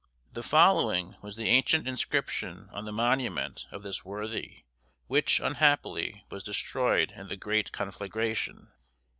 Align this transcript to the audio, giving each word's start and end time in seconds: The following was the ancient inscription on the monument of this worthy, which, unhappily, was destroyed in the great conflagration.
The 0.33 0.41
following 0.41 1.15
was 1.21 1.35
the 1.35 1.47
ancient 1.49 1.87
inscription 1.87 2.69
on 2.73 2.85
the 2.85 2.91
monument 2.91 3.67
of 3.69 3.83
this 3.83 4.03
worthy, 4.03 4.63
which, 5.05 5.39
unhappily, 5.39 6.25
was 6.31 6.43
destroyed 6.43 7.11
in 7.11 7.27
the 7.27 7.37
great 7.37 7.71
conflagration. 7.71 8.71